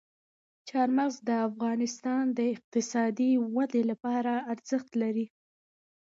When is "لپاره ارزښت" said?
3.91-4.89